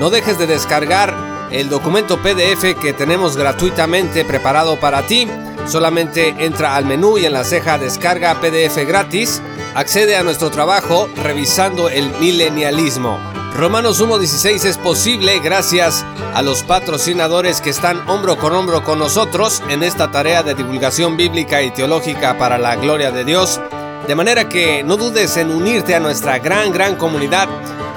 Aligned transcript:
no 0.00 0.10
dejes 0.10 0.38
de 0.38 0.46
descargar 0.46 1.14
el 1.50 1.70
documento 1.70 2.18
PDF 2.18 2.78
que 2.80 2.92
tenemos 2.92 3.36
gratuitamente 3.36 4.24
preparado 4.24 4.78
para 4.80 5.06
ti. 5.06 5.28
Solamente 5.66 6.34
entra 6.44 6.74
al 6.74 6.84
menú 6.84 7.16
y 7.16 7.24
en 7.24 7.32
la 7.32 7.44
ceja 7.44 7.78
descarga 7.78 8.40
PDF 8.40 8.76
gratis 8.86 9.40
accede 9.74 10.16
a 10.16 10.22
nuestro 10.22 10.50
trabajo 10.50 11.08
revisando 11.16 11.88
el 11.88 12.10
milenialismo. 12.20 13.18
Romanos 13.54 14.02
1.16 14.02 14.64
es 14.64 14.78
posible 14.78 15.38
gracias 15.38 16.04
a 16.34 16.42
los 16.42 16.64
patrocinadores 16.64 17.60
que 17.60 17.70
están 17.70 18.02
hombro 18.08 18.36
con 18.36 18.52
hombro 18.52 18.82
con 18.82 18.98
nosotros 18.98 19.62
en 19.68 19.84
esta 19.84 20.10
tarea 20.10 20.42
de 20.42 20.54
divulgación 20.54 21.16
bíblica 21.16 21.62
y 21.62 21.70
teológica 21.70 22.36
para 22.36 22.58
la 22.58 22.74
gloria 22.76 23.12
de 23.12 23.24
Dios. 23.24 23.60
De 24.08 24.14
manera 24.14 24.48
que 24.48 24.82
no 24.82 24.96
dudes 24.96 25.36
en 25.36 25.50
unirte 25.50 25.94
a 25.94 26.00
nuestra 26.00 26.38
gran, 26.38 26.72
gran 26.72 26.96
comunidad 26.96 27.48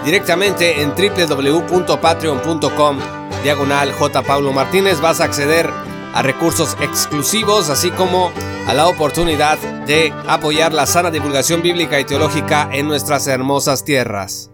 directamente 0.06 0.82
en 0.82 0.94
www.patreon.com 0.96 3.00
diagonal 3.44 3.94
J. 3.94 4.22
Paulo 4.22 4.54
Martínez. 4.54 5.02
Vas 5.02 5.22
a 5.22 5.26
acceder 5.26 5.72
a 6.18 6.24
recursos 6.24 6.76
exclusivos, 6.82 7.70
así 7.70 7.92
como 7.92 8.32
a 8.66 8.74
la 8.74 8.88
oportunidad 8.88 9.60
de 9.86 10.12
apoyar 10.26 10.74
la 10.74 10.88
sana 10.88 11.12
divulgación 11.12 11.62
bíblica 11.62 12.00
y 12.00 12.06
teológica 12.06 12.72
en 12.74 12.88
nuestras 12.88 13.28
hermosas 13.28 13.86
tierras. 13.86 14.50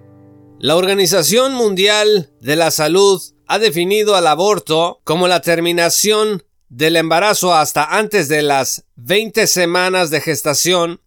La 0.59 0.75
Organización 0.75 1.53
Mundial 1.53 2.33
de 2.41 2.57
la 2.57 2.69
Salud 2.69 3.21
ha 3.47 3.59
definido 3.59 4.17
al 4.17 4.27
aborto 4.27 4.99
como 5.05 5.29
la 5.29 5.39
terminación 5.39 6.43
del 6.67 6.97
embarazo 6.97 7.55
hasta 7.55 7.85
antes 7.85 8.27
de 8.27 8.41
las 8.41 8.83
20 8.97 9.47
semanas 9.47 10.09
de 10.09 10.19
gestación 10.19 10.99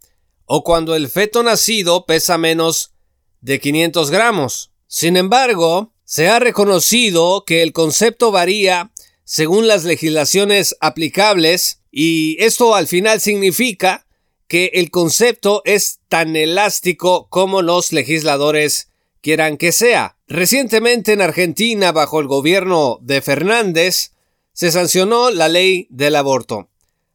o 0.47 0.65
cuando 0.65 0.97
el 0.97 1.11
feto 1.11 1.43
nacido 1.43 2.07
pesa 2.07 2.39
menos 2.39 2.95
de 3.43 3.61
500 3.61 4.11
gramos. 4.11 4.73
Sin 4.87 5.19
embargo, 5.19 5.93
se 6.05 6.31
ha 6.31 6.39
reconocido 6.39 7.45
que 7.45 7.63
el 7.63 7.75
concepto 7.75 8.31
varía 8.31 8.91
según 9.27 9.67
las 9.67 9.83
legislaciones 9.83 10.77
aplicables 10.81 11.81
y 11.91 12.37
esto 12.39 12.77
al 12.77 12.87
final 12.87 13.21
significa 13.21 14.07
que 14.47 14.71
el 14.75 14.93
concepto 14.93 15.63
es 15.65 15.99
tan 16.09 16.37
elástico 16.37 17.29
como 17.29 17.61
los 17.61 17.93
legisladores 17.93 18.89
quieran 19.21 19.57
que 19.57 19.73
sea. 19.73 20.17
Recientemente 20.29 21.13
en 21.13 21.23
Argentina, 21.23 21.91
bajo 21.91 22.21
el 22.21 22.29
gobierno 22.29 23.01
de 23.03 23.21
Fernández, 23.21 24.13
se 24.53 24.71
sancionó 24.71 25.31
la 25.31 25.49
ley 25.49 25.89
del 25.91 26.15
aborto. 26.15 26.69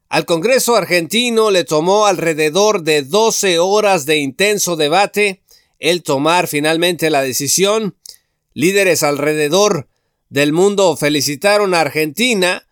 Al 0.10 0.26
Congreso 0.26 0.76
argentino 0.76 1.50
le 1.50 1.64
tomó 1.64 2.08
alrededor 2.08 2.84
de 2.84 3.04
12 3.04 3.60
horas 3.60 4.06
de 4.06 4.18
intenso 4.18 4.76
debate 4.76 5.42
el 5.80 6.04
tomar 6.04 6.48
finalmente 6.48 7.10
la 7.10 7.22
decisión. 7.22 7.96
Líderes 8.54 9.02
alrededor 9.02 9.88
del 10.32 10.54
mundo 10.54 10.96
felicitaron 10.96 11.74
a 11.74 11.82
Argentina 11.82 12.66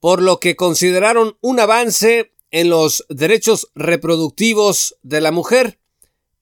por 0.00 0.20
lo 0.20 0.40
que 0.40 0.56
consideraron 0.56 1.38
un 1.40 1.60
avance 1.60 2.32
en 2.50 2.68
los 2.68 3.06
derechos 3.08 3.70
reproductivos 3.76 4.96
de 5.02 5.20
la 5.20 5.30
mujer. 5.30 5.78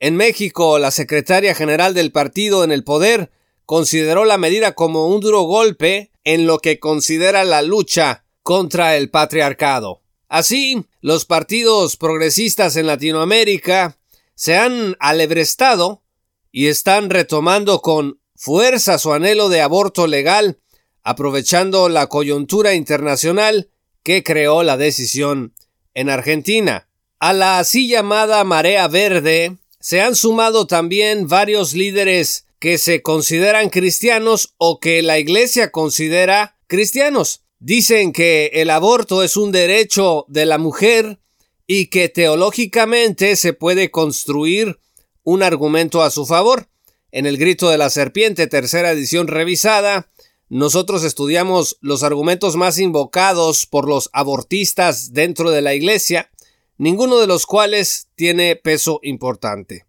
En 0.01 0.17
México, 0.17 0.79
la 0.79 0.91
secretaria 0.91 1.55
general 1.55 1.93
del 1.93 2.11
partido 2.11 2.65
en 2.65 2.73
el 2.73 2.85
poder 2.85 3.31
consideró 3.67 4.25
la 4.25 4.39
medida 4.39 4.73
como 4.73 5.07
un 5.09 5.21
duro 5.21 5.43
golpe 5.43 6.11
en 6.25 6.47
lo 6.47 6.59
que 6.59 6.81
considera 6.81 7.45
la 7.45 7.61
lucha 7.61 8.25
contra 8.43 8.97
el 8.97 9.11
patriarcado. 9.11 10.01
Así, 10.27 10.87
los 11.03 11.27
partidos 11.27 11.99
progresistas 11.99 12.77
en 12.77 12.87
Latinoamérica 12.87 13.99
se 14.35 14.57
han 14.57 14.97
alebrestado 15.01 16.03
y 16.51 16.69
están 16.69 17.11
retomando 17.11 17.83
con 17.83 18.21
fuerza 18.35 18.99
su 18.99 19.13
anhelo 19.13 19.51
de 19.51 19.61
aborto 19.61 20.07
legal 20.07 20.62
aprovechando 21.03 21.89
la 21.89 22.07
coyuntura 22.07 22.75
internacional 22.75 23.71
que 24.03 24.23
creó 24.23 24.63
la 24.63 24.77
decisión 24.77 25.55
en 25.95 26.11
Argentina. 26.11 26.89
A 27.19 27.33
la 27.33 27.59
así 27.59 27.89
llamada 27.89 28.43
marea 28.45 28.89
verde 28.89 29.57
se 29.79 30.01
han 30.01 30.17
sumado 30.17 30.67
también 30.67 31.29
varios 31.29 31.75
líderes 31.75 32.47
que 32.59 32.79
se 32.79 33.03
consideran 33.03 33.71
cristianos 33.71 34.55
o 34.57 34.79
que 34.79 35.03
la 35.03 35.19
Iglesia 35.19 35.73
considera 35.73 36.57
cristianos. 36.69 37.43
Dicen 37.59 38.13
que 38.13 38.51
el 38.55 38.71
aborto 38.71 39.23
es 39.23 39.37
un 39.37 39.53
derecho 39.53 40.25
de 40.29 40.47
la 40.47 40.59
mujer 40.59 41.19
y 41.67 41.87
que 41.87 42.09
teológicamente 42.09 43.37
se 43.37 43.53
puede 43.53 43.91
construir 43.91 44.79
un 45.25 45.43
argumento 45.43 46.03
a 46.03 46.11
su 46.11 46.27
favor. 46.27 46.69
En 47.11 47.27
el 47.27 47.37
grito 47.37 47.69
de 47.69 47.79
la 47.79 47.91
serpiente, 47.91 48.47
tercera 48.47 48.91
edición 48.91 49.27
revisada, 49.29 50.11
nosotros 50.53 51.03
estudiamos 51.03 51.79
los 51.81 52.03
argumentos 52.03 52.57
más 52.57 52.79
invocados 52.79 53.65
por 53.65 53.89
los 53.89 54.11
abortistas 54.13 55.15
dentro 55.15 55.51
de 55.51 55.63
la 55.63 55.73
Iglesia, 55.73 56.31
ninguno 56.77 57.19
de 57.21 57.27
los 57.27 57.47
cuales 57.47 58.09
tiene 58.17 58.55
peso 58.57 59.01
importante. 59.03 59.87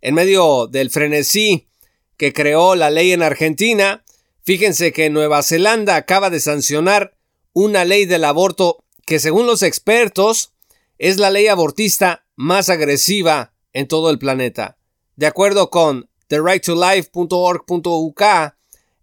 En 0.00 0.16
medio 0.16 0.66
del 0.66 0.90
frenesí 0.90 1.68
que 2.16 2.32
creó 2.32 2.74
la 2.74 2.90
ley 2.90 3.12
en 3.12 3.22
Argentina, 3.22 4.02
fíjense 4.42 4.92
que 4.92 5.10
Nueva 5.10 5.44
Zelanda 5.44 5.94
acaba 5.94 6.28
de 6.28 6.40
sancionar 6.40 7.16
una 7.52 7.84
ley 7.84 8.04
del 8.04 8.24
aborto 8.24 8.82
que 9.06 9.20
según 9.20 9.46
los 9.46 9.62
expertos 9.62 10.54
es 10.98 11.18
la 11.18 11.30
ley 11.30 11.46
abortista 11.46 12.26
más 12.34 12.68
agresiva 12.68 13.52
en 13.72 13.86
todo 13.86 14.10
el 14.10 14.18
planeta. 14.18 14.76
De 15.14 15.28
acuerdo 15.28 15.70
con 15.70 16.10
therightolife.org.uk, 16.26 18.22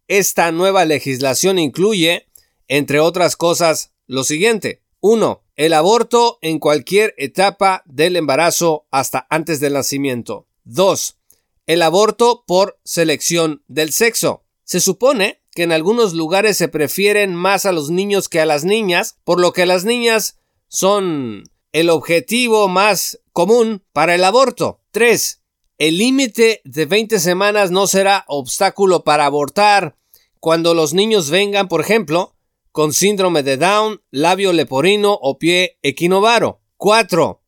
esta 0.07 0.51
nueva 0.51 0.85
legislación 0.85 1.59
incluye, 1.59 2.27
entre 2.67 2.99
otras 2.99 3.35
cosas, 3.35 3.93
lo 4.05 4.23
siguiente. 4.23 4.83
1. 5.01 5.43
El 5.55 5.73
aborto 5.73 6.39
en 6.41 6.59
cualquier 6.59 7.13
etapa 7.17 7.83
del 7.85 8.15
embarazo 8.15 8.87
hasta 8.91 9.27
antes 9.29 9.59
del 9.59 9.73
nacimiento. 9.73 10.47
2. 10.63 11.17
El 11.65 11.81
aborto 11.81 12.43
por 12.47 12.79
selección 12.83 13.63
del 13.67 13.91
sexo. 13.91 14.43
Se 14.63 14.79
supone 14.79 15.41
que 15.51 15.63
en 15.63 15.71
algunos 15.71 16.13
lugares 16.13 16.57
se 16.57 16.67
prefieren 16.67 17.33
más 17.35 17.65
a 17.65 17.71
los 17.71 17.89
niños 17.89 18.29
que 18.29 18.39
a 18.39 18.45
las 18.45 18.63
niñas, 18.63 19.17
por 19.23 19.39
lo 19.39 19.53
que 19.53 19.65
las 19.65 19.85
niñas 19.85 20.39
son 20.67 21.43
el 21.71 21.89
objetivo 21.89 22.67
más 22.67 23.19
común 23.33 23.83
para 23.93 24.15
el 24.15 24.23
aborto. 24.23 24.81
3. 24.91 25.41
El 25.77 25.99
límite 25.99 26.61
de 26.63 26.87
20 26.87 27.19
semanas 27.19 27.69
no 27.69 27.85
será 27.85 28.25
obstáculo 28.27 29.03
para 29.03 29.27
abortar 29.27 29.95
cuando 30.39 30.73
los 30.73 30.95
niños 30.95 31.29
vengan, 31.29 31.67
por 31.67 31.81
ejemplo, 31.81 32.35
con 32.71 32.93
síndrome 32.93 33.43
de 33.43 33.57
Down, 33.57 34.01
labio 34.09 34.53
leporino 34.53 35.13
o 35.21 35.37
pie 35.37 35.77
equinovaro. 35.83 36.61
4. 36.77 37.41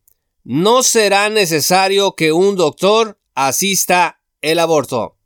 No 0.43 0.83
será 0.83 1.29
necesario 1.29 2.15
que 2.15 2.31
un 2.31 2.55
doctor 2.55 3.19
asista 3.33 4.21
el 4.41 4.59
aborto. 4.59 5.17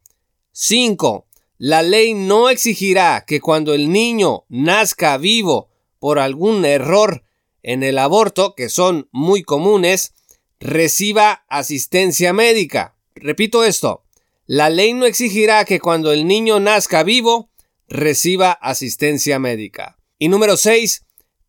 5. 0.54 1.28
la 1.58 1.82
ley 1.82 2.14
no 2.14 2.50
exigirá 2.50 3.26
que 3.28 3.42
cuando 3.42 3.74
el 3.74 3.92
niño 3.92 4.46
nazca 4.48 5.18
vivo 5.18 5.70
por 6.00 6.20
algún 6.20 6.64
error 6.64 7.26
en 7.64 7.84
el 7.84 7.98
aborto, 7.98 8.56
que 8.56 8.70
son 8.70 9.10
muy 9.12 9.44
comunes, 9.44 10.14
reciba 10.60 11.46
asistencia 11.50 12.32
médica. 12.32 12.93
Repito 13.24 13.64
esto, 13.64 14.04
la 14.48 14.70
ley 14.70 14.92
no 14.92 15.06
exigirá 15.06 15.64
que 15.64 15.80
cuando 15.80 16.12
el 16.12 16.28
niño 16.28 16.60
nazca 16.60 17.04
vivo, 17.04 17.50
reciba 17.88 18.52
asistencia 18.52 19.40
médica. 19.40 19.98
Y 20.20 20.28
número 20.28 20.58
6. 20.58 21.06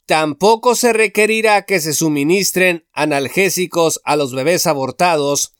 Tampoco 0.06 0.76
se 0.76 0.92
requerirá 0.92 1.62
que 1.62 1.80
se 1.80 1.92
suministren 1.92 2.86
analgésicos 2.92 4.00
a 4.04 4.14
los 4.14 4.32
bebés 4.32 4.68
abortados 4.68 5.54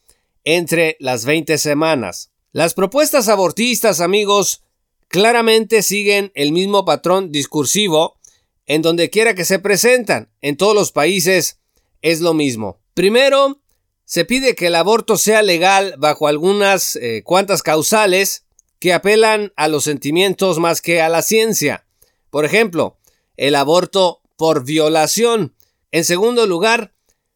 entre 0.45 0.97
las 1.01 1.25
20 1.25 1.59
semanas. 1.59 2.31
Las 2.53 2.75
propuestas 2.75 3.29
abortistas, 3.29 4.01
amigos, 4.01 4.63
claramente 5.09 5.83
siguen 5.83 6.31
el 6.37 6.53
mismo 6.53 6.85
patrón 6.85 7.33
discursivo 7.33 8.21
en 8.67 8.83
donde 8.83 9.11
quiera 9.11 9.35
que 9.35 9.45
se 9.45 9.59
presentan. 9.59 10.31
En 10.41 10.57
todos 10.57 10.77
los 10.77 10.93
países 10.93 11.59
es 12.03 12.21
lo 12.21 12.35
mismo. 12.35 12.79
Primero, 12.95 13.64
se 14.05 14.25
pide 14.25 14.55
que 14.55 14.67
el 14.67 14.75
aborto 14.75 15.17
sea 15.17 15.43
legal 15.43 15.95
bajo 15.99 16.29
algunas 16.29 16.97
eh, 16.97 17.23
cuantas 17.25 17.63
causales 17.63 18.45
que 18.79 18.93
apelan 18.93 19.53
a 19.57 19.69
los 19.69 19.85
sentimientos 19.85 20.59
más 20.59 20.83
que 20.83 21.01
a 21.01 21.09
la 21.09 21.23
ciencia. 21.23 21.87
Por 22.31 22.45
ejemplo, 22.45 22.99
el 23.37 23.55
aborto 23.55 24.21
por 24.37 24.65
violación. 24.65 25.55
En 25.91 26.05
segundo 26.05 26.47
lugar, 26.47 26.93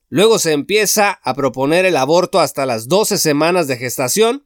luego 0.08 0.38
se 0.38 0.52
empieza 0.52 1.12
a 1.22 1.34
proponer 1.34 1.86
el 1.86 1.96
aborto 1.96 2.40
hasta 2.40 2.66
las 2.66 2.88
12 2.88 3.18
semanas 3.18 3.66
de 3.66 3.76
gestación, 3.76 4.44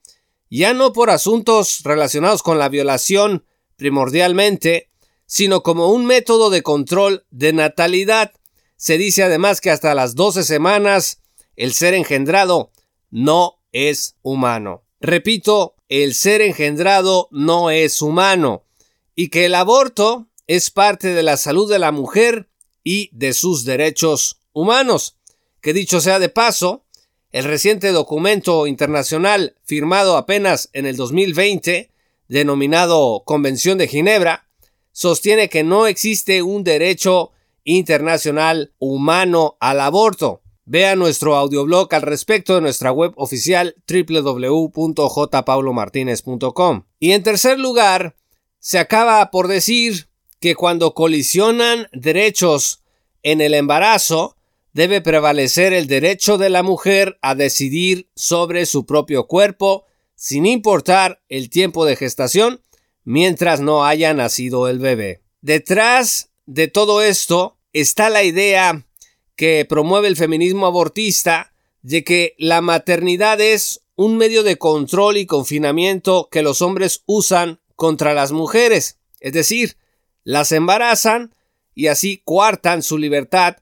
ya 0.50 0.74
no 0.74 0.92
por 0.92 1.10
asuntos 1.10 1.80
relacionados 1.82 2.42
con 2.42 2.58
la 2.58 2.68
violación 2.68 3.46
primordialmente, 3.76 4.90
sino 5.26 5.62
como 5.62 5.88
un 5.90 6.04
método 6.04 6.50
de 6.50 6.62
control 6.62 7.24
de 7.30 7.52
natalidad. 7.52 8.32
Se 8.76 8.98
dice 8.98 9.22
además 9.22 9.60
que 9.60 9.70
hasta 9.70 9.94
las 9.94 10.14
12 10.14 10.44
semanas 10.44 11.21
el 11.56 11.72
ser 11.72 11.94
engendrado 11.94 12.70
no 13.10 13.58
es 13.72 14.16
humano. 14.22 14.84
Repito, 15.00 15.74
el 15.88 16.14
ser 16.14 16.40
engendrado 16.42 17.28
no 17.30 17.70
es 17.70 18.00
humano 18.02 18.64
y 19.14 19.28
que 19.28 19.46
el 19.46 19.54
aborto 19.54 20.28
es 20.46 20.70
parte 20.70 21.14
de 21.14 21.22
la 21.22 21.36
salud 21.36 21.70
de 21.70 21.78
la 21.78 21.92
mujer 21.92 22.48
y 22.84 23.10
de 23.12 23.32
sus 23.32 23.64
derechos 23.64 24.40
humanos. 24.52 25.16
Que 25.60 25.72
dicho 25.72 26.00
sea 26.00 26.18
de 26.18 26.28
paso, 26.28 26.84
el 27.30 27.44
reciente 27.44 27.92
documento 27.92 28.66
internacional 28.66 29.56
firmado 29.64 30.16
apenas 30.16 30.68
en 30.72 30.86
el 30.86 30.96
2020, 30.96 31.90
denominado 32.28 33.22
Convención 33.24 33.78
de 33.78 33.88
Ginebra, 33.88 34.46
sostiene 34.92 35.48
que 35.48 35.64
no 35.64 35.86
existe 35.86 36.42
un 36.42 36.64
derecho 36.64 37.32
internacional 37.64 38.72
humano 38.78 39.56
al 39.60 39.80
aborto. 39.80 40.41
Vea 40.64 40.94
nuestro 40.94 41.34
audioblog 41.36 41.92
al 41.94 42.02
respecto 42.02 42.56
en 42.56 42.62
nuestra 42.62 42.92
web 42.92 43.12
oficial 43.16 43.74
www.jpaulomartinez.com. 43.88 46.84
Y 47.00 47.12
en 47.12 47.22
tercer 47.22 47.58
lugar, 47.58 48.14
se 48.60 48.78
acaba 48.78 49.30
por 49.30 49.48
decir 49.48 50.08
que 50.38 50.54
cuando 50.54 50.94
colisionan 50.94 51.88
derechos 51.92 52.82
en 53.22 53.40
el 53.40 53.54
embarazo, 53.54 54.36
debe 54.72 55.00
prevalecer 55.00 55.72
el 55.72 55.86
derecho 55.86 56.38
de 56.38 56.48
la 56.48 56.62
mujer 56.62 57.18
a 57.22 57.34
decidir 57.34 58.08
sobre 58.14 58.66
su 58.66 58.86
propio 58.86 59.26
cuerpo, 59.26 59.84
sin 60.14 60.46
importar 60.46 61.22
el 61.28 61.50
tiempo 61.50 61.84
de 61.84 61.96
gestación, 61.96 62.62
mientras 63.04 63.60
no 63.60 63.84
haya 63.84 64.14
nacido 64.14 64.68
el 64.68 64.78
bebé. 64.78 65.22
Detrás 65.40 66.30
de 66.46 66.68
todo 66.68 67.02
esto 67.02 67.58
está 67.72 68.10
la 68.10 68.22
idea 68.22 68.86
que 69.36 69.64
promueve 69.68 70.08
el 70.08 70.16
feminismo 70.16 70.66
abortista 70.66 71.52
de 71.82 72.04
que 72.04 72.34
la 72.38 72.60
maternidad 72.60 73.40
es 73.40 73.82
un 73.96 74.16
medio 74.16 74.42
de 74.42 74.56
control 74.56 75.16
y 75.16 75.26
confinamiento 75.26 76.28
que 76.30 76.42
los 76.42 76.62
hombres 76.62 77.02
usan 77.06 77.60
contra 77.76 78.14
las 78.14 78.32
mujeres, 78.32 78.98
es 79.20 79.32
decir, 79.32 79.76
las 80.24 80.52
embarazan 80.52 81.34
y 81.74 81.88
así 81.88 82.22
coartan 82.24 82.82
su 82.82 82.98
libertad 82.98 83.56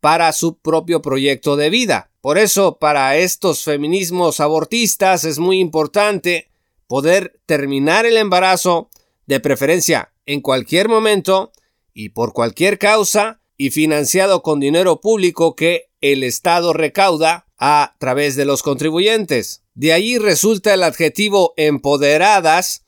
para 0.00 0.32
su 0.32 0.58
propio 0.58 1.02
proyecto 1.02 1.56
de 1.56 1.70
vida. 1.70 2.10
Por 2.20 2.38
eso, 2.38 2.78
para 2.78 3.16
estos 3.16 3.64
feminismos 3.64 4.40
abortistas 4.40 5.24
es 5.24 5.38
muy 5.38 5.58
importante 5.60 6.48
poder 6.86 7.40
terminar 7.46 8.06
el 8.06 8.16
embarazo, 8.16 8.90
de 9.26 9.40
preferencia 9.40 10.12
en 10.24 10.40
cualquier 10.40 10.88
momento 10.88 11.52
y 11.92 12.10
por 12.10 12.32
cualquier 12.32 12.78
causa, 12.78 13.40
y 13.56 13.70
financiado 13.70 14.42
con 14.42 14.60
dinero 14.60 15.00
público 15.00 15.56
que 15.56 15.90
el 16.00 16.22
Estado 16.22 16.72
recauda 16.72 17.46
a 17.58 17.94
través 17.98 18.36
de 18.36 18.44
los 18.44 18.62
contribuyentes. 18.62 19.62
De 19.74 19.92
ahí 19.92 20.18
resulta 20.18 20.74
el 20.74 20.82
adjetivo 20.82 21.54
empoderadas 21.56 22.86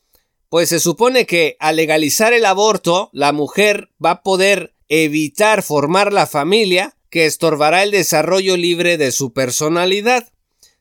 pues 0.48 0.70
se 0.70 0.80
supone 0.80 1.26
que 1.26 1.56
al 1.60 1.76
legalizar 1.76 2.32
el 2.32 2.46
aborto, 2.46 3.10
la 3.12 3.32
mujer 3.32 3.90
va 4.02 4.12
a 4.12 4.22
poder 4.22 4.74
evitar 4.88 5.62
formar 5.62 6.12
la 6.12 6.26
familia 6.26 6.96
que 7.10 7.26
estorbará 7.26 7.82
el 7.82 7.90
desarrollo 7.90 8.56
libre 8.56 8.96
de 8.96 9.12
su 9.12 9.32
personalidad. 9.32 10.32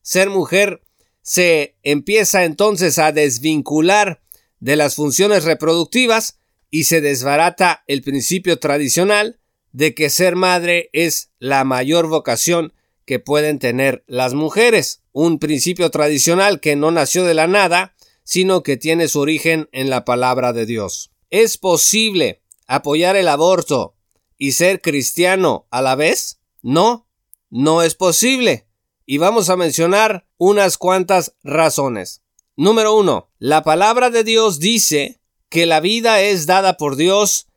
Ser 0.01 0.29
mujer 0.29 0.81
se 1.21 1.75
empieza 1.83 2.45
entonces 2.45 2.97
a 2.97 3.11
desvincular 3.11 4.21
de 4.59 4.77
las 4.77 4.95
funciones 4.95 5.43
reproductivas 5.43 6.39
y 6.69 6.85
se 6.85 7.01
desbarata 7.01 7.83
el 7.87 8.01
principio 8.01 8.59
tradicional 8.59 9.39
de 9.71 9.93
que 9.93 10.09
ser 10.09 10.35
madre 10.35 10.89
es 10.93 11.31
la 11.39 11.63
mayor 11.63 12.07
vocación 12.07 12.73
que 13.05 13.19
pueden 13.19 13.59
tener 13.59 14.03
las 14.07 14.33
mujeres. 14.33 15.01
Un 15.13 15.39
principio 15.39 15.89
tradicional 15.89 16.59
que 16.59 16.75
no 16.75 16.91
nació 16.91 17.23
de 17.23 17.33
la 17.33 17.47
nada, 17.47 17.95
sino 18.23 18.63
que 18.63 18.77
tiene 18.77 19.07
su 19.07 19.19
origen 19.19 19.69
en 19.71 19.89
la 19.89 20.03
palabra 20.03 20.51
de 20.51 20.65
Dios. 20.65 21.11
¿Es 21.29 21.57
posible 21.57 22.41
apoyar 22.67 23.15
el 23.15 23.29
aborto 23.29 23.95
y 24.37 24.51
ser 24.51 24.81
cristiano 24.81 25.67
a 25.71 25.81
la 25.81 25.95
vez? 25.95 26.39
No, 26.61 27.07
no 27.49 27.81
es 27.81 27.95
posible. 27.95 28.67
Y 29.05 29.19
vamos 29.19 29.49
a 29.49 29.55
mencionar 29.55 30.27
unas 30.37 30.77
cuantas 30.77 31.35
razones. 31.43 32.21
Número 32.57 32.93
uno, 32.95 33.29
la 33.39 33.63
palabra 33.63 34.09
de 34.09 34.23
Dios 34.23 34.59
dice 34.59 35.21
que 35.49 35.65
la 35.65 35.79
vida 35.79 36.21
es 36.21 36.45
dada 36.45 36.75
por 36.75 36.97
Dios 36.97 37.47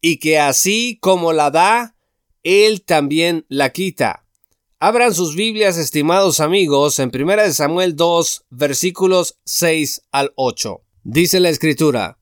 y 0.00 0.18
que 0.18 0.38
así 0.38 0.98
como 1.00 1.32
la 1.32 1.50
da, 1.50 1.96
Él 2.42 2.82
también 2.82 3.44
la 3.48 3.70
quita. 3.70 4.26
Abran 4.78 5.14
sus 5.14 5.36
Biblias, 5.36 5.76
estimados 5.76 6.40
amigos, 6.40 6.98
en 6.98 7.10
1 7.14 7.52
Samuel 7.52 7.96
2, 7.96 8.46
versículos 8.48 9.38
6 9.44 10.02
al 10.10 10.32
8. 10.36 10.80
Dice 11.02 11.38
la 11.40 11.50
escritura, 11.50 12.18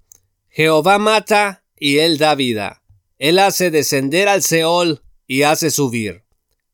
Jehová 0.49 0.99
mata 0.99 1.65
y 1.79 1.99
él 1.99 2.19
da 2.19 2.35
vida. 2.35 2.83
Él 3.19 3.39
hace 3.39 3.71
descender 3.71 4.29
al 4.29 4.43
Seol 4.43 5.03
y 5.27 5.43
hace 5.43 5.71
subir. 5.71 6.25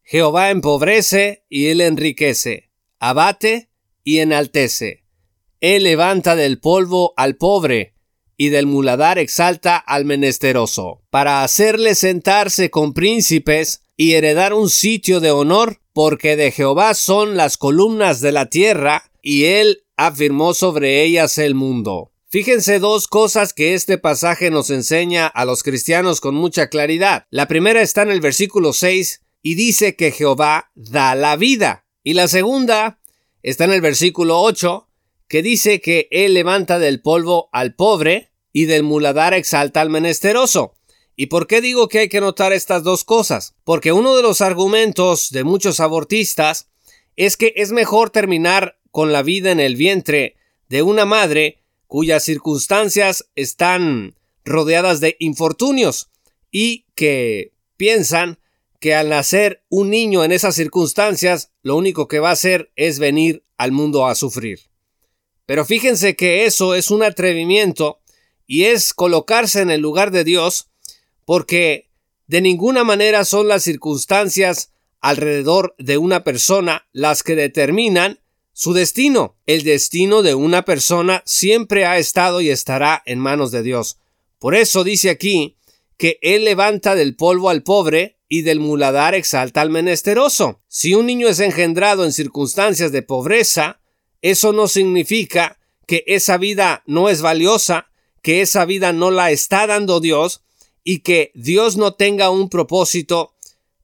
Jehová 0.03 0.51
empobrece 0.51 1.45
y 1.49 1.67
él 1.67 1.81
enriquece. 1.81 2.71
Abate 2.99 3.71
y 4.05 4.19
enaltece. 4.19 5.05
Él 5.61 5.85
levanta 5.85 6.37
del 6.37 6.61
polvo 6.61 7.13
al 7.17 7.37
pobre 7.37 7.94
y 8.37 8.49
del 8.49 8.67
muladar 8.67 9.19
exalta 9.19 9.77
al 9.77 10.05
menesteroso, 10.05 11.03
para 11.11 11.45
hacerle 11.45 11.95
sentarse 11.95 12.71
con 12.71 12.93
príncipes 12.95 13.83
y 13.97 14.13
heredar 14.13 14.55
un 14.55 14.71
sitio 14.71 15.21
de 15.21 15.31
honor, 15.31 15.81
porque 15.93 16.37
de 16.37 16.51
Jehová 16.51 16.95
son 16.95 17.37
las 17.37 17.57
columnas 17.57 18.21
de 18.21 18.33
la 18.33 18.47
tierra, 18.47 19.11
y 19.23 19.45
él 19.45 19.85
afirmó 19.97 20.55
sobre 20.55 21.05
ellas 21.05 21.39
el 21.39 21.55
mundo. 21.55 22.11
Fíjense 22.29 22.81
dos 22.81 23.07
cosas 23.07 23.53
que 23.53 23.75
este 23.75 23.97
pasaje 23.97 24.51
nos 24.51 24.71
enseña 24.71 25.29
a 25.29 25.45
los 25.45 25.63
cristianos 25.63 26.21
con 26.21 26.35
mucha 26.35 26.69
claridad. 26.69 27.27
La 27.31 27.47
primera 27.47 27.81
está 27.81 28.03
en 28.03 28.11
el 28.11 28.21
versículo 28.21 28.73
6 28.73 29.23
y 29.41 29.55
dice 29.55 29.95
que 29.95 30.11
Jehová 30.11 30.73
da 30.75 31.15
la 31.15 31.37
vida. 31.37 31.87
Y 32.03 32.15
la 32.15 32.27
segunda 32.27 32.99
está 33.45 33.67
en 33.67 33.73
el 33.73 33.81
versículo 33.81 34.41
8 34.41 34.89
que 35.29 35.43
dice 35.43 35.81
que 35.81 36.09
él 36.11 36.35
levanta 36.35 36.79
del 36.79 37.01
polvo 37.01 37.49
al 37.53 37.75
pobre 37.75 38.31
y 38.53 38.67
del 38.67 38.83
muladar 38.83 39.35
exalta 39.35 39.81
al 39.81 39.91
menesteroso. 39.91 40.75
¿Y 41.17 41.27
por 41.27 41.47
qué 41.47 41.61
digo 41.61 41.89
que 41.89 42.01
hay 42.01 42.09
que 42.09 42.21
notar 42.21 42.53
estas 42.53 42.83
dos 42.83 43.05
cosas? 43.05 43.55
Porque 43.65 43.93
uno 43.93 44.17
de 44.17 44.23
los 44.23 44.41
argumentos 44.41 45.31
de 45.31 45.45
muchos 45.45 45.81
abortistas 45.81 46.69
es 47.17 47.37
que 47.37 47.53
es 47.57 47.73
mejor 47.73 48.11
terminar 48.11 48.79
con 48.91 49.13
la 49.13 49.23
vida 49.23 49.51
en 49.51 49.61
el 49.61 49.77
vientre 49.77 50.37
de 50.69 50.83
una 50.83 51.05
madre 51.05 51.63
cuyas 51.87 52.25
circunstancias 52.25 53.29
están 53.37 54.17
rodeadas 54.45 55.01
de 55.01 55.17
infortunios 55.21 56.11
y 56.51 56.87
que 56.95 57.53
piensan 57.77 58.39
que 58.81 58.95
al 58.95 59.09
nacer 59.09 59.65
un 59.69 59.91
niño 59.91 60.25
en 60.25 60.33
esas 60.33 60.55
circunstancias 60.55 61.53
lo 61.63 61.77
único 61.77 62.09
que 62.09 62.19
va 62.19 62.31
a 62.31 62.33
hacer 62.33 62.71
es 62.77 62.99
venir 62.99 63.45
al 63.57 63.73
mundo 63.73 64.07
a 64.07 64.15
sufrir. 64.15 64.61
Pero 65.47 65.65
fíjense 65.65 66.17
que 66.17 66.47
eso 66.47 66.75
es 66.75 66.91
un 66.91 67.03
atrevimiento 67.03 68.01
y 68.47 68.65
es 68.65 68.95
colocarse 68.95 69.61
en 69.61 69.71
el 69.71 69.81
lugar 69.81 70.11
de 70.11 70.25
Dios 70.25 70.69
porque 71.25 71.91
de 72.27 72.41
ninguna 72.41 72.85
manera 72.85 73.25
son 73.25 73.49
las 73.49 73.63
circunstancias 73.63 74.73
alrededor 75.01 75.75
de 75.79 75.99
una 75.99 76.25
persona 76.25 76.87
las 76.93 77.23
que 77.23 77.37
determinan 77.37 78.21
su 78.55 78.73
destino. 78.73 79.37
El 79.47 79.65
destino 79.65 80.23
de 80.23 80.35
una 80.35 80.65
persona 80.65 81.23
siempre 81.27 81.85
ha 81.85 81.99
estado 81.99 82.41
y 82.41 82.51
estará 82.51 83.03
en 83.05 83.19
manos 83.19 83.51
de 83.51 83.63
Dios. 83.63 83.99
Por 84.39 84.55
eso 84.55 84.85
dice 84.85 85.11
aquí 85.11 85.57
que 85.99 86.19
Él 86.23 86.45
levanta 86.45 86.95
del 86.95 87.17
polvo 87.17 87.51
al 87.51 87.63
pobre 87.63 88.19
y 88.29 88.43
del 88.43 88.61
muladar 88.61 89.15
exalta 89.15 89.61
al 89.61 89.71
menesteroso. 89.71 90.61
Si 90.69 90.95
un 90.95 91.07
niño 91.07 91.29
es 91.29 91.41
engendrado 91.41 92.05
en 92.05 92.13
circunstancias 92.13 92.91
de 92.91 93.03
pobreza, 93.03 93.81
eso 94.25 94.55
no 94.55 94.69
significa 94.69 95.59
que 95.87 96.03
esa 96.07 96.39
vida 96.39 96.83
no 96.87 97.11
es 97.11 97.21
valiosa, 97.21 97.91
que 98.23 98.41
esa 98.41 98.65
vida 98.65 98.95
no 98.95 99.11
la 99.11 99.31
está 99.31 99.67
dando 99.67 100.01
Dios 100.01 100.43
y 100.83 101.01
que 101.01 101.31
Dios 101.35 101.77
no 101.77 101.93
tenga 101.93 102.31
un 102.31 102.49
propósito 102.49 103.35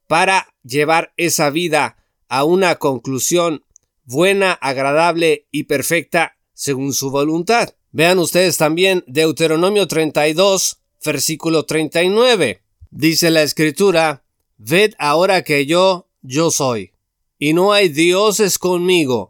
para 0.07 0.55
llevar 0.65 1.13
esa 1.19 1.51
vida 1.51 1.99
a 2.31 2.45
una 2.45 2.77
conclusión 2.77 3.67
buena, 4.05 4.53
agradable 4.53 5.47
y 5.51 5.65
perfecta 5.65 6.39
según 6.55 6.95
su 6.95 7.11
voluntad. 7.11 7.75
Vean 7.93 8.19
ustedes 8.19 8.57
también 8.57 9.05
Deuteronomio 9.07 9.89
32, 9.89 10.79
versículo 11.05 11.67
39. 11.67 12.63
Dice 12.91 13.31
la 13.31 13.43
escritura, 13.43 14.25
Ved 14.57 14.95
ahora 14.99 15.43
que 15.43 15.67
yo, 15.67 16.09
yo 16.23 16.51
soy, 16.51 16.93
y 17.39 17.53
no 17.53 17.75
hay 17.75 17.91
dioses 17.91 18.59
conmigo. 18.59 19.30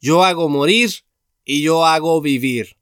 Yo 0.00 0.24
hago 0.24 0.48
morir 0.48 0.90
y 1.44 1.62
yo 1.62 1.84
hago 1.84 2.20
vivir. 2.20 2.76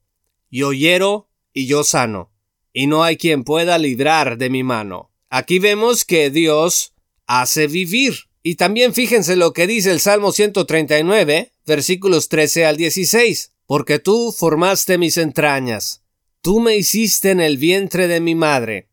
Yo 0.51 0.73
hiero 0.73 1.29
y 1.53 1.67
yo 1.67 1.85
sano, 1.85 2.31
y 2.73 2.87
no 2.87 3.03
hay 3.03 3.17
quien 3.17 3.45
pueda 3.45 3.77
librar 3.79 4.39
de 4.39 4.51
mi 4.51 4.63
mano. 4.63 5.11
Aquí 5.29 5.59
vemos 5.59 6.05
que 6.05 6.31
Dios 6.31 6.95
hace 7.27 7.67
vivir. 7.67 8.15
Y 8.43 8.55
también 8.55 8.95
fíjense 8.95 9.37
lo 9.37 9.53
que 9.53 9.67
dice 9.67 9.91
el 9.91 10.01
Salmo 10.01 10.33
139, 10.33 11.53
versículos 11.67 12.29
13 12.29 12.65
al 12.65 12.77
16. 12.77 13.53
Porque 13.67 13.99
tú 13.99 14.33
formaste 14.33 14.97
mis 14.97 15.19
entrañas, 15.19 16.03
tú 16.41 16.61
me 16.61 16.77
hiciste 16.77 17.31
en 17.31 17.41
el 17.41 17.59
vientre 17.59 18.09
de 18.09 18.21
mi 18.21 18.35
madre. 18.35 18.89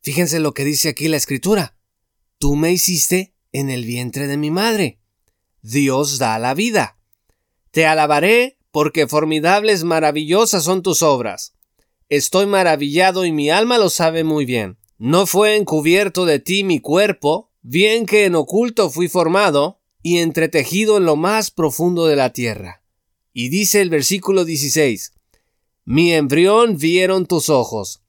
Fíjense 0.00 0.40
lo 0.40 0.54
que 0.54 0.64
dice 0.64 0.88
aquí 0.88 1.08
la 1.08 1.18
escritura. 1.18 1.76
Tú 2.38 2.56
me 2.56 2.72
hiciste 2.72 3.34
en 3.52 3.68
el 3.68 3.84
vientre 3.84 4.26
de 4.26 4.38
mi 4.38 4.50
madre. 4.50 5.00
Dios 5.60 6.18
da 6.18 6.38
la 6.38 6.54
vida. 6.54 6.99
Te 7.70 7.86
alabaré 7.86 8.58
porque 8.72 9.06
formidables, 9.06 9.84
maravillosas 9.84 10.64
son 10.64 10.82
tus 10.82 11.02
obras. 11.02 11.54
Estoy 12.08 12.46
maravillado 12.46 13.24
y 13.24 13.32
mi 13.32 13.50
alma 13.50 13.78
lo 13.78 13.90
sabe 13.90 14.24
muy 14.24 14.44
bien. 14.44 14.78
No 14.98 15.26
fue 15.26 15.56
encubierto 15.56 16.26
de 16.26 16.40
ti 16.40 16.64
mi 16.64 16.80
cuerpo, 16.80 17.50
bien 17.62 18.06
que 18.06 18.24
en 18.24 18.34
oculto 18.34 18.90
fui 18.90 19.08
formado 19.08 19.80
y 20.02 20.18
entretejido 20.18 20.96
en 20.96 21.04
lo 21.04 21.16
más 21.16 21.50
profundo 21.50 22.06
de 22.06 22.16
la 22.16 22.32
tierra. 22.32 22.82
Y 23.32 23.48
dice 23.48 23.80
el 23.80 23.90
versículo 23.90 24.44
16, 24.44 25.12
Mi 25.84 26.12
embrión 26.12 26.76
vieron 26.76 27.26
tus 27.26 27.48
ojos, 27.48 28.02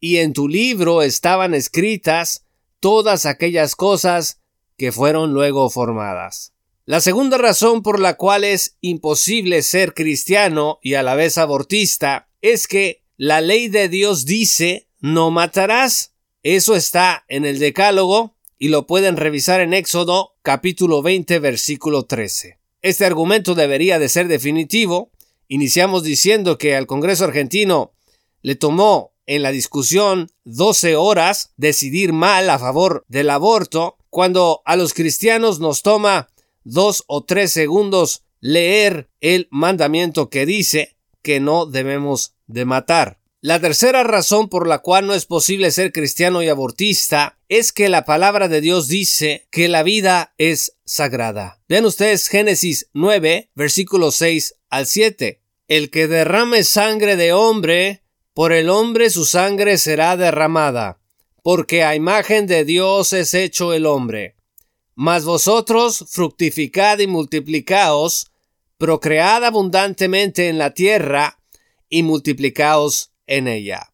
y 0.00 0.16
en 0.16 0.32
tu 0.32 0.48
libro 0.48 1.02
estaban 1.02 1.54
escritas 1.54 2.44
todas 2.80 3.26
aquellas 3.26 3.76
cosas 3.76 4.40
que 4.76 4.92
fueron 4.92 5.32
luego 5.32 5.68
formadas. 5.68 6.52
La 6.84 7.00
segunda 7.00 7.38
razón 7.38 7.82
por 7.82 8.00
la 8.00 8.16
cual 8.16 8.42
es 8.42 8.76
imposible 8.80 9.62
ser 9.62 9.94
cristiano 9.94 10.80
y 10.82 10.94
a 10.94 11.04
la 11.04 11.14
vez 11.14 11.38
abortista 11.38 12.28
es 12.40 12.66
que 12.66 13.04
la 13.16 13.40
ley 13.40 13.68
de 13.68 13.88
Dios 13.88 14.24
dice 14.24 14.88
no 14.98 15.30
matarás. 15.30 16.14
Eso 16.42 16.74
está 16.74 17.24
en 17.28 17.44
el 17.44 17.60
Decálogo 17.60 18.36
y 18.58 18.66
lo 18.66 18.88
pueden 18.88 19.16
revisar 19.16 19.60
en 19.60 19.74
Éxodo 19.74 20.34
capítulo 20.42 21.02
20 21.02 21.38
versículo 21.38 22.04
13. 22.06 22.58
Este 22.80 23.04
argumento 23.04 23.54
debería 23.54 24.00
de 24.00 24.08
ser 24.08 24.26
definitivo. 24.26 25.12
Iniciamos 25.46 26.02
diciendo 26.02 26.58
que 26.58 26.74
al 26.74 26.88
Congreso 26.88 27.24
argentino 27.24 27.92
le 28.40 28.56
tomó 28.56 29.14
en 29.26 29.42
la 29.42 29.52
discusión 29.52 30.32
12 30.44 30.96
horas 30.96 31.52
decidir 31.56 32.12
mal 32.12 32.50
a 32.50 32.58
favor 32.58 33.04
del 33.06 33.30
aborto, 33.30 33.98
cuando 34.10 34.62
a 34.64 34.74
los 34.74 34.94
cristianos 34.94 35.60
nos 35.60 35.82
toma 35.82 36.28
dos 36.64 37.04
o 37.06 37.24
tres 37.24 37.52
segundos 37.52 38.24
leer 38.40 39.08
el 39.20 39.48
mandamiento 39.50 40.28
que 40.28 40.46
dice 40.46 40.96
que 41.22 41.40
no 41.40 41.66
debemos 41.66 42.34
de 42.46 42.64
matar. 42.64 43.22
La 43.40 43.58
tercera 43.58 44.04
razón 44.04 44.48
por 44.48 44.68
la 44.68 44.78
cual 44.78 45.08
no 45.08 45.14
es 45.14 45.26
posible 45.26 45.72
ser 45.72 45.90
cristiano 45.92 46.44
y 46.44 46.48
abortista 46.48 47.40
es 47.48 47.72
que 47.72 47.88
la 47.88 48.04
palabra 48.04 48.46
de 48.46 48.60
Dios 48.60 48.86
dice 48.86 49.48
que 49.50 49.68
la 49.68 49.82
vida 49.82 50.32
es 50.38 50.76
sagrada. 50.84 51.60
Vean 51.68 51.84
ustedes 51.84 52.28
Génesis 52.28 52.88
9, 52.92 53.50
versículos 53.56 54.14
6 54.14 54.54
al 54.70 54.86
7. 54.86 55.42
El 55.66 55.90
que 55.90 56.06
derrame 56.06 56.62
sangre 56.62 57.16
de 57.16 57.32
hombre, 57.32 58.04
por 58.32 58.52
el 58.52 58.70
hombre 58.70 59.10
su 59.10 59.24
sangre 59.24 59.76
será 59.76 60.16
derramada, 60.16 61.00
porque 61.42 61.82
a 61.82 61.96
imagen 61.96 62.46
de 62.46 62.64
Dios 62.64 63.12
es 63.12 63.34
hecho 63.34 63.72
el 63.72 63.86
hombre. 63.86 64.36
Mas 64.94 65.24
vosotros 65.24 66.04
fructificad 66.10 66.98
y 66.98 67.06
multiplicaos, 67.06 68.30
procread 68.78 69.44
abundantemente 69.44 70.48
en 70.48 70.58
la 70.58 70.74
tierra, 70.74 71.38
y 71.92 72.02
multiplicaos 72.02 73.12
en 73.26 73.46
ella. 73.46 73.92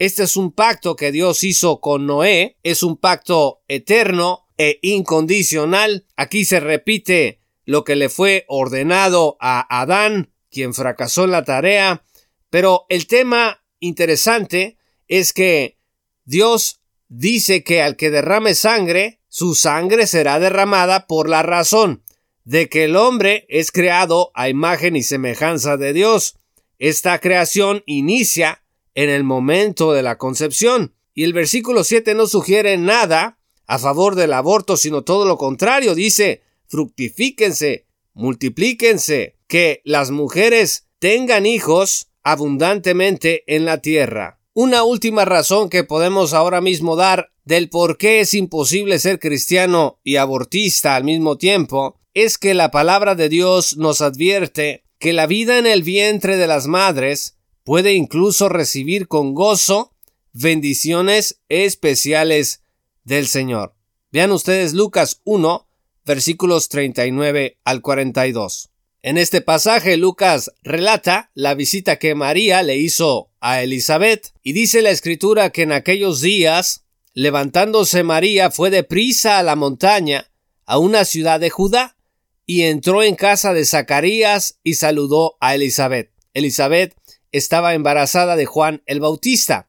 Este 0.00 0.24
es 0.24 0.36
un 0.36 0.50
pacto 0.50 0.96
que 0.96 1.12
Dios 1.12 1.44
hizo 1.44 1.80
con 1.80 2.06
Noé, 2.06 2.58
es 2.64 2.82
un 2.82 2.96
pacto 2.96 3.62
eterno 3.68 4.48
e 4.58 4.80
incondicional. 4.82 6.06
Aquí 6.16 6.44
se 6.44 6.58
repite 6.58 7.40
lo 7.64 7.84
que 7.84 7.94
le 7.94 8.08
fue 8.08 8.44
ordenado 8.48 9.36
a 9.38 9.80
Adán, 9.80 10.32
quien 10.50 10.74
fracasó 10.74 11.22
en 11.22 11.30
la 11.30 11.44
tarea, 11.44 12.04
pero 12.50 12.84
el 12.88 13.06
tema 13.06 13.62
interesante 13.78 14.76
es 15.06 15.32
que 15.32 15.78
Dios 16.24 16.80
dice 17.08 17.62
que 17.62 17.80
al 17.80 17.94
que 17.94 18.10
derrame 18.10 18.56
sangre, 18.56 19.20
su 19.36 19.56
sangre 19.56 20.06
será 20.06 20.38
derramada 20.38 21.08
por 21.08 21.28
la 21.28 21.42
razón 21.42 22.04
de 22.44 22.68
que 22.68 22.84
el 22.84 22.94
hombre 22.94 23.46
es 23.48 23.72
creado 23.72 24.30
a 24.32 24.48
imagen 24.48 24.94
y 24.94 25.02
semejanza 25.02 25.76
de 25.76 25.92
Dios. 25.92 26.36
Esta 26.78 27.18
creación 27.18 27.82
inicia 27.84 28.62
en 28.94 29.10
el 29.10 29.24
momento 29.24 29.92
de 29.92 30.04
la 30.04 30.18
concepción. 30.18 30.94
Y 31.14 31.24
el 31.24 31.32
versículo 31.32 31.82
7 31.82 32.14
no 32.14 32.28
sugiere 32.28 32.78
nada 32.78 33.40
a 33.66 33.80
favor 33.80 34.14
del 34.14 34.34
aborto, 34.34 34.76
sino 34.76 35.02
todo 35.02 35.26
lo 35.26 35.36
contrario. 35.36 35.96
Dice, 35.96 36.42
fructifíquense, 36.68 37.88
multiplíquense, 38.12 39.36
que 39.48 39.82
las 39.82 40.12
mujeres 40.12 40.86
tengan 41.00 41.44
hijos 41.44 42.06
abundantemente 42.22 43.42
en 43.52 43.64
la 43.64 43.78
tierra. 43.78 44.38
Una 44.56 44.84
última 44.84 45.24
razón 45.24 45.68
que 45.68 45.82
podemos 45.82 46.32
ahora 46.32 46.60
mismo 46.60 46.94
dar 46.94 47.32
del 47.44 47.68
por 47.68 47.98
qué 47.98 48.20
es 48.20 48.34
imposible 48.34 49.00
ser 49.00 49.18
cristiano 49.18 49.98
y 50.04 50.14
abortista 50.14 50.94
al 50.94 51.02
mismo 51.02 51.36
tiempo 51.36 51.98
es 52.14 52.38
que 52.38 52.54
la 52.54 52.70
palabra 52.70 53.16
de 53.16 53.28
Dios 53.28 53.76
nos 53.76 54.00
advierte 54.00 54.84
que 55.00 55.12
la 55.12 55.26
vida 55.26 55.58
en 55.58 55.66
el 55.66 55.82
vientre 55.82 56.36
de 56.36 56.46
las 56.46 56.68
madres 56.68 57.36
puede 57.64 57.94
incluso 57.94 58.48
recibir 58.48 59.08
con 59.08 59.34
gozo 59.34 59.92
bendiciones 60.32 61.40
especiales 61.48 62.62
del 63.02 63.26
Señor. 63.26 63.74
Vean 64.12 64.30
ustedes 64.30 64.72
Lucas 64.72 65.20
1, 65.24 65.66
versículos 66.04 66.68
39 66.68 67.58
al 67.64 67.80
42. 67.82 68.70
En 69.06 69.18
este 69.18 69.42
pasaje 69.42 69.98
Lucas 69.98 70.50
relata 70.62 71.30
la 71.34 71.52
visita 71.52 71.98
que 71.98 72.14
María 72.14 72.62
le 72.62 72.78
hizo 72.78 73.28
a 73.38 73.62
Elizabeth 73.62 74.32
y 74.42 74.54
dice 74.54 74.80
la 74.80 74.88
escritura 74.88 75.50
que 75.50 75.60
en 75.60 75.72
aquellos 75.72 76.22
días, 76.22 76.86
levantándose 77.12 78.02
María 78.02 78.50
fue 78.50 78.70
deprisa 78.70 79.38
a 79.38 79.42
la 79.42 79.56
montaña, 79.56 80.30
a 80.64 80.78
una 80.78 81.04
ciudad 81.04 81.38
de 81.38 81.50
Judá, 81.50 81.98
y 82.46 82.62
entró 82.62 83.02
en 83.02 83.14
casa 83.14 83.52
de 83.52 83.66
Zacarías 83.66 84.58
y 84.62 84.72
saludó 84.72 85.36
a 85.38 85.54
Elizabeth. 85.54 86.10
Elizabeth 86.32 86.96
estaba 87.30 87.74
embarazada 87.74 88.36
de 88.36 88.46
Juan 88.46 88.82
el 88.86 89.00
Bautista. 89.00 89.68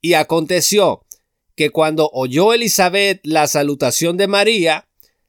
Y 0.00 0.14
aconteció 0.14 1.04
que 1.54 1.70
cuando 1.70 2.10
oyó 2.12 2.52
Elizabeth 2.52 3.20
la 3.22 3.46
salutación 3.46 4.16
de 4.16 4.26
María, 4.26 4.88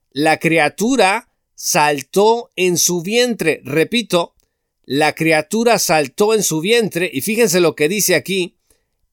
la 0.09 0.39
criatura 0.39 1.29
saltó 1.55 2.51
en 2.55 2.77
su 2.77 3.01
vientre. 3.01 3.61
Repito, 3.63 4.35
la 4.83 5.15
criatura 5.15 5.79
saltó 5.79 6.33
en 6.33 6.43
su 6.43 6.61
vientre 6.61 7.09
y 7.11 7.21
fíjense 7.21 7.59
lo 7.59 7.75
que 7.75 7.89
dice 7.89 8.13
aquí, 8.15 8.57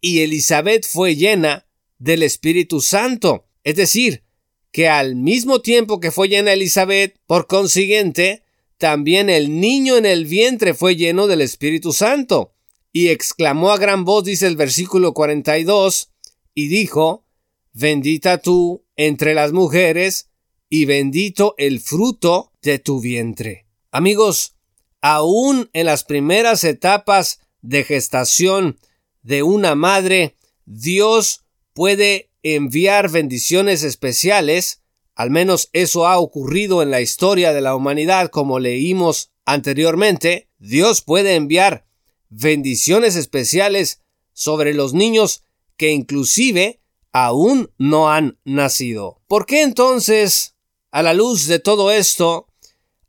y 0.01 0.21
Elizabeth 0.21 0.85
fue 0.85 1.17
llena 1.17 1.67
del 1.99 2.23
Espíritu 2.23 2.81
Santo. 2.81 3.47
Es 3.65 3.77
decir, 3.77 4.25
que 4.73 4.89
al 4.89 5.15
mismo 5.15 5.61
tiempo 5.61 6.01
que 6.01 6.11
fue 6.11 6.29
llena 6.29 6.53
Elizabeth, 6.53 7.17
por 7.27 7.47
consiguiente, 7.47 8.43
también 8.79 9.31
el 9.31 9.61
niño 9.61 9.97
en 9.97 10.07
el 10.07 10.27
vientre 10.27 10.75
fue 10.75 10.97
lleno 10.97 11.29
del 11.29 11.41
Espíritu 11.41 11.93
Santo. 11.93 12.53
Y 12.93 13.09
exclamó 13.09 13.71
a 13.71 13.79
gran 13.79 14.05
voz, 14.05 14.25
dice 14.25 14.47
el 14.47 14.57
versículo 14.57 15.15
42, 15.15 16.11
y 16.55 16.67
dijo, 16.67 17.25
Bendita 17.73 18.39
tú 18.39 18.85
entre 18.97 19.35
las 19.35 19.53
mujeres, 19.53 20.32
y 20.75 20.87
bendito 20.87 21.55
el 21.59 21.81
fruto 21.81 22.51
de 22.63 22.79
tu 22.79 22.99
vientre. 22.99 23.67
Amigos, 23.91 24.57
aún 25.03 25.69
en 25.75 25.85
las 25.85 26.03
primeras 26.03 26.65
etapas 26.65 27.41
de 27.61 27.85
gestación 27.85 28.79
de 29.23 29.43
una 29.43 29.75
madre, 29.75 30.35
Dios 30.65 31.45
puede 31.75 32.31
enviar 32.43 33.11
bendiciones 33.11 33.83
especiales, 33.83 34.81
al 35.15 35.29
menos 35.31 35.69
eso 35.75 36.07
ha 36.07 36.19
ocurrido 36.19 36.81
en 36.81 36.91
la 36.91 37.03
historia 37.03 37.53
de 37.53 37.61
la 37.61 37.77
humanidad 37.77 38.31
como 38.31 38.59
leímos 38.59 39.31
anteriormente, 39.45 40.49
Dios 40.59 41.03
puede 41.03 41.35
enviar 41.35 41.85
bendiciones 42.31 43.17
especiales 43.17 44.01
sobre 44.33 44.73
los 44.73 44.95
niños 44.95 45.45
que 45.77 45.91
inclusive 45.91 46.81
aún 47.13 47.71
no 47.77 48.11
han 48.11 48.39
nacido. 48.47 49.21
¿Por 49.29 49.45
qué 49.45 49.61
entonces, 49.61 50.52
a 50.93 51.03
la 51.03 51.15
luz 51.15 51.47
de 51.47 51.59
todo 51.59 51.91
esto, 51.91 52.47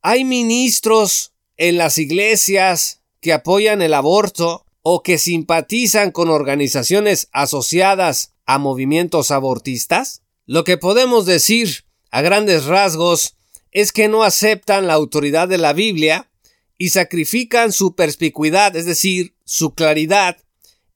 hay 0.02 0.24
ministros 0.24 1.34
en 1.58 1.78
las 1.78 2.00
iglesias 2.00 3.02
que 3.22 3.34
apoyan 3.34 3.82
el 3.82 3.94
aborto 3.94 4.66
o 4.82 5.04
que 5.04 5.18
simpatizan 5.18 6.12
con 6.12 6.30
organizaciones 6.30 7.30
asociadas 7.32 8.34
a 8.46 8.58
movimientos 8.58 9.32
abortistas? 9.32 10.22
Lo 10.46 10.64
que 10.64 10.78
podemos 10.78 11.26
decir 11.26 11.86
a 12.12 12.22
grandes 12.22 12.66
rasgos 12.66 13.36
es 13.72 13.92
que 13.92 14.08
no 14.08 14.24
aceptan 14.24 14.88
la 14.88 14.94
autoridad 14.94 15.48
de 15.48 15.58
la 15.58 15.74
Biblia 15.74 16.30
y 16.78 16.90
sacrifican 16.90 17.72
su 17.72 17.96
perspicuidad, 17.96 18.76
es 18.76 18.86
decir, 18.86 19.36
su 19.46 19.74
claridad, 19.74 20.38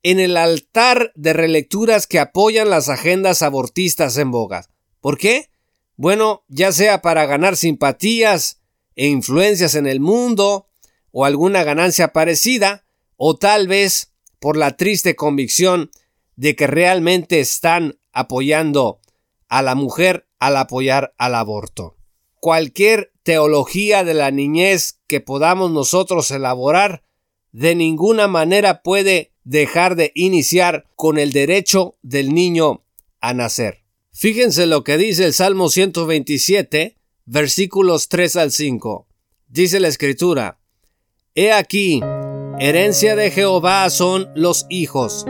en 0.02 0.20
el 0.20 0.36
altar 0.36 1.12
de 1.16 1.32
relecturas 1.32 2.06
que 2.06 2.18
apoyan 2.18 2.70
las 2.70 2.88
agendas 2.88 3.42
abortistas 3.42 4.16
en 4.16 4.30
boga. 4.30 4.66
¿Por 5.00 5.18
qué? 5.18 5.48
Bueno, 5.98 6.44
ya 6.46 6.70
sea 6.70 7.02
para 7.02 7.26
ganar 7.26 7.56
simpatías 7.56 8.60
e 8.94 9.08
influencias 9.08 9.74
en 9.74 9.88
el 9.88 9.98
mundo, 9.98 10.68
o 11.10 11.24
alguna 11.24 11.64
ganancia 11.64 12.12
parecida, 12.12 12.84
o 13.16 13.36
tal 13.36 13.66
vez 13.66 14.12
por 14.38 14.56
la 14.56 14.76
triste 14.76 15.16
convicción 15.16 15.90
de 16.36 16.54
que 16.54 16.68
realmente 16.68 17.40
están 17.40 17.98
apoyando 18.12 19.00
a 19.48 19.60
la 19.60 19.74
mujer 19.74 20.28
al 20.38 20.56
apoyar 20.56 21.14
al 21.18 21.34
aborto. 21.34 21.96
Cualquier 22.38 23.12
teología 23.24 24.04
de 24.04 24.14
la 24.14 24.30
niñez 24.30 25.00
que 25.08 25.20
podamos 25.20 25.72
nosotros 25.72 26.30
elaborar 26.30 27.02
de 27.50 27.74
ninguna 27.74 28.28
manera 28.28 28.82
puede 28.82 29.32
dejar 29.42 29.96
de 29.96 30.12
iniciar 30.14 30.86
con 30.94 31.18
el 31.18 31.32
derecho 31.32 31.96
del 32.02 32.32
niño 32.32 32.84
a 33.20 33.34
nacer. 33.34 33.87
Fíjense 34.12 34.66
lo 34.66 34.84
que 34.84 34.96
dice 34.96 35.26
el 35.26 35.32
Salmo 35.32 35.68
127, 35.68 36.96
versículos 37.24 38.08
3 38.08 38.36
al 38.36 38.52
5. 38.52 39.06
Dice 39.48 39.80
la 39.80 39.88
escritura, 39.88 40.58
He 41.34 41.52
aquí, 41.52 42.00
herencia 42.58 43.14
de 43.14 43.30
Jehová 43.30 43.88
son 43.90 44.28
los 44.34 44.66
hijos, 44.70 45.24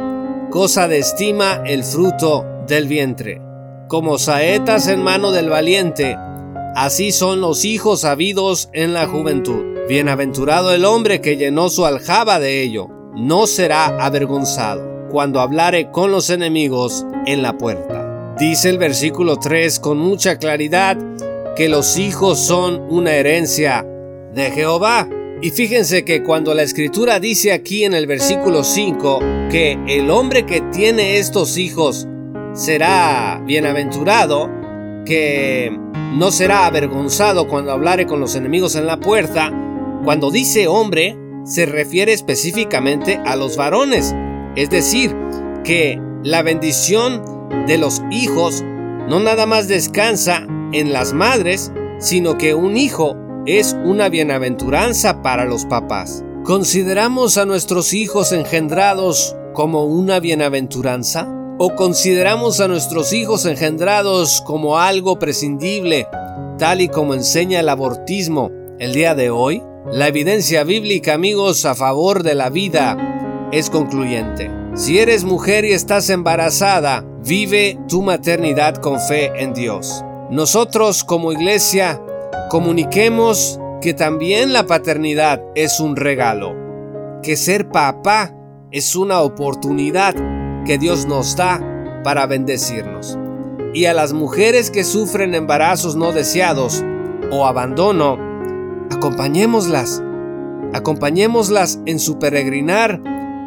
cosa 0.51 0.89
de 0.89 0.99
estima 0.99 1.63
el 1.67 1.85
fruto 1.85 2.47
del 2.67 2.89
vientre. 2.89 3.41
Como 3.89 4.19
saetas 4.19 4.87
en 4.89 5.03
mano 5.03 5.33
del 5.33 5.49
valiente, 5.49 6.17
así 6.75 7.13
son 7.13 7.41
los 7.41 7.65
hijos 7.65 8.05
habidos 8.05 8.69
en 8.73 8.95
la 8.95 9.07
juventud. 9.07 9.79
Bienaventurado 9.89 10.73
el 10.75 10.85
hombre 10.85 11.21
que 11.21 11.37
llenó 11.37 11.71
su 11.71 11.87
aljaba 11.87 12.39
de 12.39 12.63
ello, 12.63 12.89
no 13.15 13.47
será 13.47 13.87
avergonzado 14.05 15.09
cuando 15.11 15.41
hablare 15.41 15.91
con 15.91 16.11
los 16.11 16.31
enemigos 16.31 17.07
en 17.27 17.43
la 17.43 17.57
puerta. 17.57 17.98
Dice 18.39 18.71
el 18.71 18.79
versículo 18.79 19.41
3 19.41 19.81
con 19.81 19.99
mucha 19.99 20.39
claridad 20.39 20.97
que 21.57 21.69
los 21.69 21.99
hijos 21.99 22.39
son 22.39 22.87
una 22.89 23.15
herencia 23.15 23.85
de 24.33 24.53
Jehová. 24.53 25.09
Y 25.43 25.51
fíjense 25.51 26.05
que 26.05 26.23
cuando 26.23 26.55
la 26.55 26.63
escritura 26.63 27.19
dice 27.19 27.51
aquí 27.51 27.83
en 27.83 27.95
el 27.95 28.07
versículo 28.07 28.63
5 28.63 29.19
que 29.51 29.77
el 29.89 30.09
hombre 30.13 30.47
que 30.47 30.61
tiene 30.61 31.19
estos 31.19 31.59
hijos 31.59 32.07
será 32.53 33.43
bienaventurado, 33.45 34.49
que 35.05 35.77
no 36.15 36.31
será 36.31 36.67
avergonzado 36.67 37.49
cuando 37.49 37.73
hablare 37.73 38.07
con 38.07 38.21
los 38.21 38.37
enemigos 38.37 38.77
en 38.77 38.87
la 38.87 39.01
puerta, 39.01 39.53
cuando 40.05 40.31
dice 40.31 40.69
hombre, 40.69 41.19
se 41.45 41.67
refiere 41.67 42.13
específicamente 42.13 43.21
a 43.27 43.35
los 43.35 43.57
varones, 43.57 44.15
es 44.55 44.71
decir, 44.71 45.13
que 45.65 46.01
la 46.23 46.43
bendición 46.43 47.38
de 47.67 47.79
los 47.79 48.03
hijos 48.11 48.65
no 49.09 49.21
nada 49.21 49.47
más 49.47 49.69
descansa 49.69 50.47
en 50.73 50.93
las 50.93 51.15
madres, 51.15 51.73
sino 51.99 52.37
que 52.37 52.55
un 52.55 52.77
hijo 52.77 53.17
es 53.47 53.75
una 53.85 54.11
bienaventuranza 54.11 55.23
para 55.23 55.47
los 55.47 55.65
papás. 55.65 56.23
¿Consideramos 56.45 57.39
a 57.39 57.47
nuestros 57.47 57.95
hijos 57.95 58.33
engendrados 58.33 59.35
como 59.55 59.85
una 59.85 60.21
bienaventuranza? 60.21 61.27
¿O 61.59 61.75
consideramos 61.75 62.61
a 62.61 62.69
nuestros 62.69 63.13
hijos 63.13 63.47
engendrados 63.47 64.43
como 64.47 64.79
algo 64.79 65.19
prescindible, 65.19 66.07
tal 66.59 66.83
y 66.83 66.89
como 66.89 67.15
enseña 67.15 67.61
el 67.61 67.69
abortismo 67.69 68.51
el 68.79 68.93
día 68.93 69.15
de 69.15 69.31
hoy? 69.31 69.63
La 69.91 70.09
evidencia 70.09 70.65
bíblica, 70.65 71.15
amigos, 71.15 71.65
a 71.65 71.75
favor 71.75 72.23
de 72.23 72.35
la 72.35 72.51
vida 72.51 73.49
es 73.53 73.71
concluyente. 73.71 74.58
Si 74.79 74.99
eres 74.99 75.25
mujer 75.25 75.65
y 75.65 75.73
estás 75.73 76.09
embarazada, 76.09 77.05
vive 77.27 77.79
tu 77.89 78.01
maternidad 78.01 78.77
con 78.77 79.01
fe 79.01 79.33
en 79.43 79.53
Dios. 79.53 80.05
Nosotros 80.31 81.03
como 81.03 81.33
iglesia 81.33 82.01
Comuniquemos 82.49 83.61
que 83.83 83.93
también 83.93 84.55
la 84.55 84.67
paternidad 84.67 85.43
es 85.55 85.81
un 85.81 85.97
regalo, 85.97 86.57
que 87.23 87.37
ser 87.37 87.69
papá 87.69 88.35
es 88.71 88.97
una 88.97 89.21
oportunidad 89.21 90.15
que 90.65 90.79
Dios 90.79 91.05
nos 91.05 91.37
da 91.37 91.61
para 92.05 92.27
bendecirnos. 92.27 93.19
Y 93.75 93.85
a 93.85 93.93
las 93.93 94.15
mujeres 94.15 94.71
que 94.71 94.83
sufren 94.83 95.35
embarazos 95.35 95.95
no 95.95 96.13
deseados 96.13 96.83
o 97.31 97.45
abandono, 97.45 98.17
acompañémoslas, 98.91 100.03
acompañémoslas 100.73 101.81
en 101.85 101.99
su 101.99 102.19
peregrinar 102.19 103.03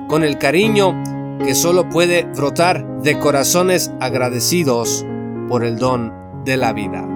con 0.07 0.23
el 0.23 0.37
cariño 0.37 0.93
que 1.43 1.55
solo 1.55 1.89
puede 1.89 2.23
brotar 2.23 3.01
de 3.01 3.17
corazones 3.19 3.91
agradecidos 3.99 5.05
por 5.49 5.63
el 5.63 5.77
don 5.77 6.13
de 6.45 6.57
la 6.57 6.73
vida. 6.73 7.07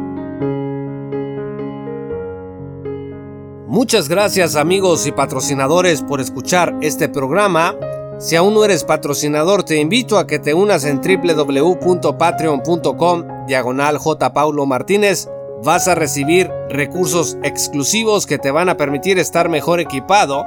Muchas 3.67 4.07
gracias 4.07 4.55
amigos 4.55 5.05
y 5.05 5.11
patrocinadores 5.11 6.01
por 6.01 6.21
escuchar 6.21 6.73
este 6.81 7.09
programa. 7.09 7.75
Si 8.19 8.37
aún 8.37 8.53
no 8.53 8.63
eres 8.63 8.85
patrocinador, 8.85 9.63
te 9.63 9.75
invito 9.77 10.17
a 10.17 10.25
que 10.25 10.39
te 10.39 10.53
unas 10.53 10.85
en 10.85 11.01
www.patreon.com 11.01 13.23
diagonal 13.47 13.97
J. 13.97 14.31
Paulo 14.33 14.65
Martínez. 14.65 15.27
Vas 15.63 15.89
a 15.89 15.95
recibir 15.95 16.49
recursos 16.69 17.37
exclusivos 17.43 18.25
que 18.25 18.37
te 18.37 18.51
van 18.51 18.69
a 18.69 18.77
permitir 18.77 19.19
estar 19.19 19.49
mejor 19.49 19.81
equipado 19.81 20.45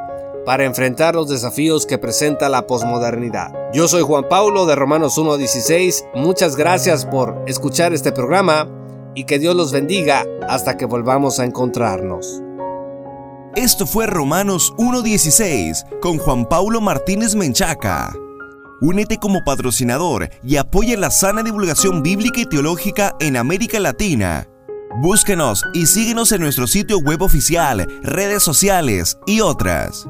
para 0.48 0.64
enfrentar 0.64 1.14
los 1.14 1.28
desafíos 1.28 1.84
que 1.84 1.98
presenta 1.98 2.48
la 2.48 2.66
posmodernidad. 2.66 3.52
Yo 3.74 3.86
soy 3.86 4.00
Juan 4.00 4.24
Paulo 4.30 4.64
de 4.64 4.76
Romanos 4.76 5.18
1.16. 5.18 6.06
Muchas 6.14 6.56
gracias 6.56 7.04
por 7.04 7.44
escuchar 7.46 7.92
este 7.92 8.12
programa 8.12 8.66
y 9.14 9.24
que 9.24 9.38
Dios 9.38 9.54
los 9.54 9.72
bendiga 9.72 10.24
hasta 10.48 10.78
que 10.78 10.86
volvamos 10.86 11.38
a 11.38 11.44
encontrarnos. 11.44 12.40
Esto 13.56 13.86
fue 13.86 14.06
Romanos 14.06 14.72
1.16 14.78 16.00
con 16.00 16.16
Juan 16.16 16.46
Paulo 16.46 16.80
Martínez 16.80 17.34
Menchaca. 17.34 18.14
Únete 18.80 19.18
como 19.18 19.44
patrocinador 19.44 20.30
y 20.42 20.56
apoya 20.56 20.96
la 20.96 21.10
sana 21.10 21.42
divulgación 21.42 22.02
bíblica 22.02 22.40
y 22.40 22.46
teológica 22.46 23.14
en 23.20 23.36
América 23.36 23.80
Latina. 23.80 24.48
Búsquenos 25.02 25.62
y 25.74 25.84
síguenos 25.84 26.32
en 26.32 26.40
nuestro 26.40 26.66
sitio 26.66 27.00
web 27.00 27.20
oficial, 27.20 27.86
redes 28.02 28.42
sociales 28.42 29.18
y 29.26 29.42
otras. 29.42 30.08